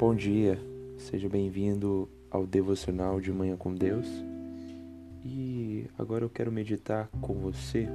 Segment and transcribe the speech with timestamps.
[0.00, 0.58] Bom dia,
[0.96, 4.06] seja bem-vindo ao Devocional de Manhã com Deus.
[5.22, 7.86] E agora eu quero meditar com você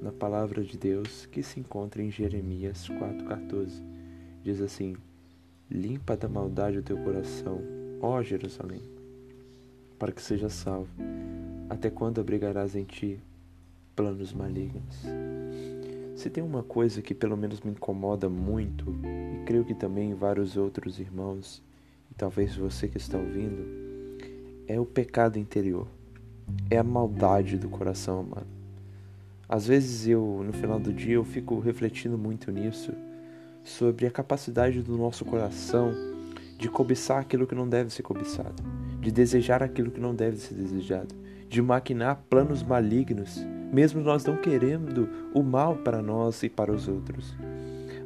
[0.00, 3.82] na palavra de Deus que se encontra em Jeremias 4,14.
[4.44, 4.94] Diz assim:
[5.68, 7.58] Limpa da maldade o teu coração,
[8.00, 8.82] ó Jerusalém,
[9.98, 10.94] para que seja salvo.
[11.68, 13.18] Até quando abrigarás em ti
[13.96, 15.02] planos malignos?
[16.22, 20.56] Se tem uma coisa que pelo menos me incomoda muito, e creio que também vários
[20.56, 21.60] outros irmãos,
[22.08, 23.66] e talvez você que está ouvindo,
[24.68, 25.88] é o pecado interior.
[26.70, 28.46] É a maldade do coração humano.
[29.48, 32.92] Às vezes eu, no final do dia, eu fico refletindo muito nisso,
[33.64, 35.92] sobre a capacidade do nosso coração
[36.56, 38.62] de cobiçar aquilo que não deve ser cobiçado,
[39.00, 41.16] de desejar aquilo que não deve ser desejado,
[41.52, 46.86] de maquinar planos malignos mesmo nós não querendo o mal para nós e para os
[46.86, 47.34] outros.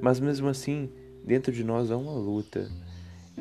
[0.01, 0.89] Mas mesmo assim,
[1.25, 2.71] dentro de nós há uma luta.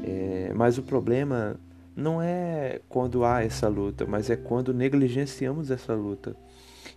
[0.04, 1.56] É, mas o problema
[1.96, 6.36] não é quando há essa luta, mas é quando negligenciamos essa luta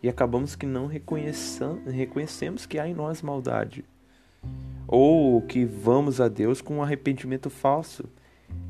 [0.03, 3.85] e acabamos que não reconhecemos que há em nós maldade.
[4.87, 8.05] Ou que vamos a Deus com um arrependimento falso,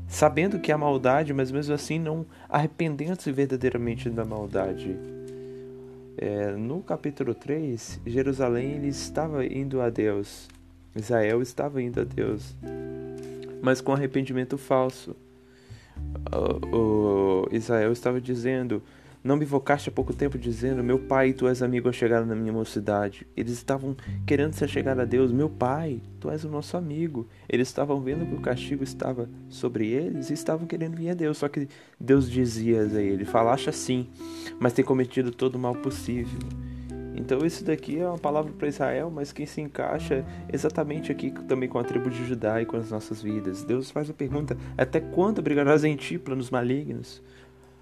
[0.07, 4.97] sabendo que há maldade, mas mesmo assim não arrependendo-se verdadeiramente da maldade.
[6.17, 10.49] É, no capítulo 3, Jerusalém ele estava indo a Deus,
[10.95, 12.55] Israel estava indo a Deus,
[13.61, 15.15] mas com arrependimento falso.
[16.71, 18.81] O, o Israel estava dizendo:
[19.23, 22.35] não me invocaste há pouco tempo dizendo: Meu pai, tu és amigo a chegar na
[22.35, 23.27] minha mocidade.
[23.35, 23.95] Eles estavam
[24.25, 27.27] querendo se chegar a Deus: Meu pai, tu és o nosso amigo.
[27.47, 31.37] Eles estavam vendo que o castigo estava sobre eles e estavam querendo vir a Deus.
[31.37, 31.67] Só que
[31.99, 34.07] Deus dizia a ele: Falaste assim,
[34.59, 36.39] mas tem cometido todo o mal possível.
[37.15, 41.67] Então, isso daqui é uma palavra para Israel, mas que se encaixa exatamente aqui também
[41.67, 43.61] com a tribo de Judá e com as nossas vidas.
[43.65, 47.21] Deus faz a pergunta: Até quando brigarás em ti, planos malignos?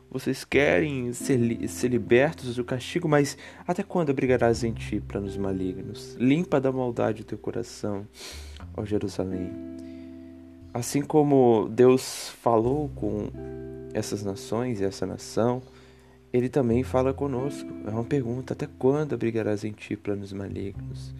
[0.09, 3.37] Vocês querem ser, li ser libertos do castigo, mas
[3.67, 6.15] até quando abrigarás em ti planos malignos?
[6.17, 8.07] Limpa da maldade o teu coração,
[8.75, 9.51] ó Jerusalém.
[10.73, 13.29] Assim como Deus falou com
[13.93, 15.61] essas nações e essa nação,
[16.31, 17.69] Ele também fala conosco.
[17.85, 21.13] É uma pergunta: até quando abrigarás em ti planos malignos?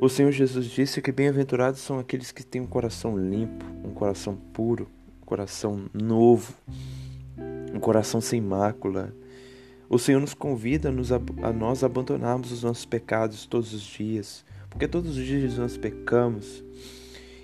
[0.00, 4.34] O Senhor Jesus disse que bem-aventurados são aqueles que têm um coração limpo, um coração
[4.34, 4.88] puro,
[5.22, 6.54] um coração novo
[7.72, 9.14] um coração sem mácula.
[9.88, 14.44] O Senhor nos convida a, nos, a nós abandonarmos os nossos pecados todos os dias,
[14.70, 16.64] porque todos os dias nós pecamos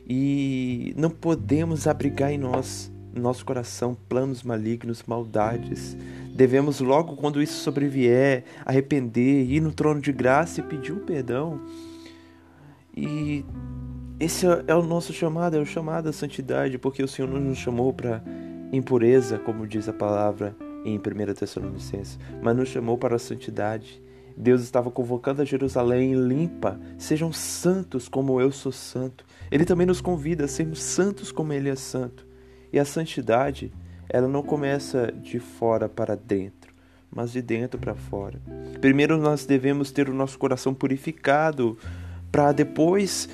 [0.09, 5.95] e não podemos abrigar em nós, no nosso coração, planos malignos, maldades.
[6.35, 11.61] Devemos, logo quando isso sobrevier, arrepender, ir no trono de graça e pedir um perdão.
[12.97, 13.45] E
[14.19, 17.93] esse é o nosso chamado, é o chamado à santidade, porque o Senhor nos chamou
[17.93, 18.23] para
[18.73, 24.03] impureza, como diz a palavra em 1 Tessalonicenses, mas nos chamou para a santidade.
[24.37, 29.25] Deus estava convocando a Jerusalém limpa, sejam santos como eu sou santo.
[29.51, 32.25] Ele também nos convida a sermos santos como ele é santo.
[32.73, 33.73] E a santidade,
[34.09, 36.73] ela não começa de fora para dentro,
[37.11, 38.41] mas de dentro para fora.
[38.81, 41.77] Primeiro nós devemos ter o nosso coração purificado
[42.31, 43.29] para depois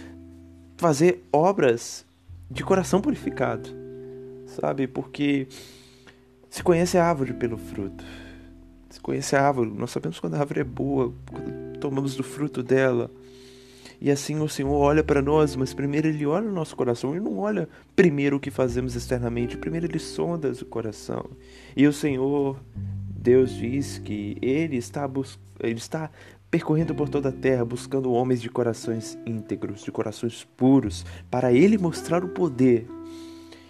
[0.79, 2.07] fazer obras
[2.51, 3.84] de coração purificado
[4.55, 4.87] sabe?
[4.87, 5.47] Porque
[6.49, 8.05] se conhece a árvore pelo fruto.
[8.89, 12.63] Se conhece a árvore, nós sabemos quando a árvore é boa, quando tomamos do fruto
[12.63, 13.11] dela.
[14.01, 17.11] E assim o Senhor olha para nós, mas primeiro Ele olha o nosso coração.
[17.13, 21.25] Ele não olha primeiro o que fazemos externamente, primeiro Ele sonda o coração.
[21.77, 22.57] E o Senhor,
[23.09, 26.11] Deus diz que Ele está, bus ele está
[26.51, 31.77] percorrendo por toda a terra, buscando homens de corações íntegros, de corações puros, para Ele
[31.77, 32.87] mostrar o poder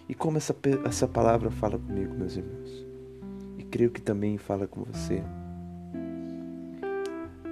[0.08, 0.54] e como essa,
[0.84, 2.86] essa palavra fala comigo, meus irmãos,
[3.58, 5.22] e creio que também fala com você.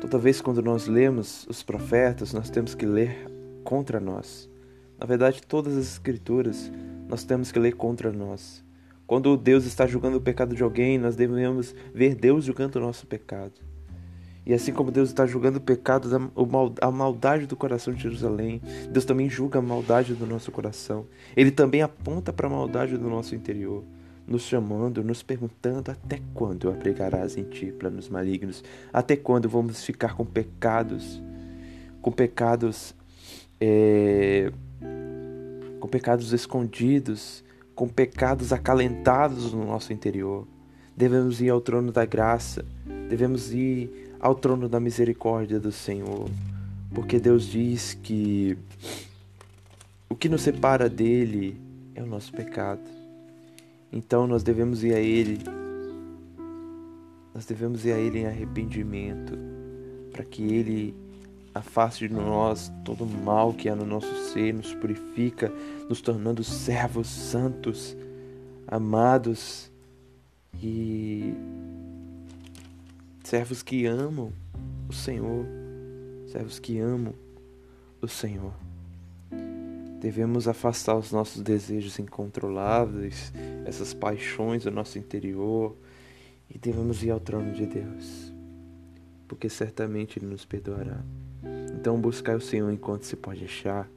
[0.00, 3.26] Toda vez quando nós lemos os profetas, nós temos que ler
[3.64, 4.50] contra nós.
[4.98, 6.70] Na verdade, todas as escrituras
[7.08, 8.64] nós temos que ler contra nós.
[9.06, 13.06] Quando Deus está julgando o pecado de alguém, nós devemos ver Deus julgando o nosso
[13.06, 13.60] pecado.
[14.44, 16.08] E assim como Deus está julgando o pecado,
[16.80, 18.60] a maldade do coração de Jerusalém,
[18.90, 21.06] Deus também julga a maldade do nosso coração.
[21.36, 23.84] Ele também aponta para a maldade do nosso interior,
[24.26, 28.64] nos chamando, nos perguntando até quando abrigarás em ti planos malignos?
[28.92, 31.22] Até quando vamos ficar com pecados,
[32.00, 32.96] com pecados,
[33.60, 34.52] é,
[35.78, 37.44] com pecados escondidos,
[37.76, 40.48] com pecados acalentados no nosso interior?
[40.96, 42.64] Devemos ir ao trono da graça,
[43.08, 46.30] devemos ir ao trono da misericórdia do Senhor,
[46.94, 48.56] porque Deus diz que
[50.08, 51.60] o que nos separa dele
[51.92, 52.88] é o nosso pecado.
[53.92, 55.40] Então nós devemos ir a Ele,
[57.34, 59.36] nós devemos ir a Ele em arrependimento,
[60.12, 60.94] para que Ele
[61.52, 65.52] afaste de nós todo o mal que há no nosso ser, nos purifica,
[65.88, 67.96] nos tornando servos santos,
[68.68, 69.70] amados
[70.62, 71.34] e
[73.22, 74.32] servos que amam
[74.88, 75.46] o Senhor,
[76.26, 77.14] servos que amam
[78.00, 78.52] o Senhor.
[80.00, 83.32] Devemos afastar os nossos desejos incontroláveis,
[83.64, 85.76] essas paixões do nosso interior,
[86.50, 88.32] e devemos ir ao trono de Deus,
[89.28, 91.00] porque certamente Ele nos perdoará.
[91.74, 93.88] Então, buscar o Senhor enquanto se pode achar.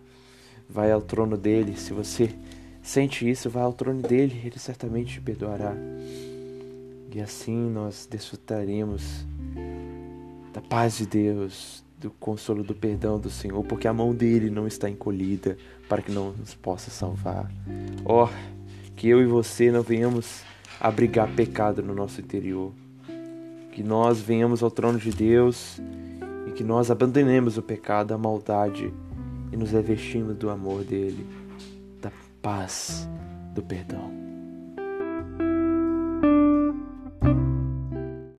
[0.68, 1.78] Vai ao trono dele.
[1.78, 2.34] Se você
[2.82, 5.76] sente isso, vai ao trono dele, ele certamente te perdoará.
[7.16, 9.26] E assim nós desfrutaremos
[10.54, 14.68] da paz de Deus, do consolo do perdão do Senhor, porque a mão dele não
[14.68, 15.58] está encolhida
[15.88, 17.50] para que não nos possa salvar.
[18.04, 18.30] Ó, oh,
[18.98, 20.44] que eu e você não venhamos
[20.78, 22.74] abrigar pecado no nosso interior.
[23.72, 25.80] Que nós venhamos ao trono de Deus
[26.46, 28.94] e que nós abandonemos o pecado, a maldade
[29.54, 31.26] e nos revestimos do amor dele,
[32.02, 32.12] da
[32.42, 33.08] paz,
[33.54, 34.25] do perdão.